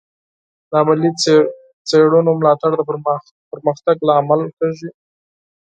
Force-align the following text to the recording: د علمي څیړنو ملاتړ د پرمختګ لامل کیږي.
د 0.69 0.71
علمي 0.87 1.11
څیړنو 1.89 2.31
ملاتړ 2.39 2.71
د 2.77 2.81
پرمختګ 3.51 3.95
لامل 4.09 4.41
کیږي. 4.57 4.89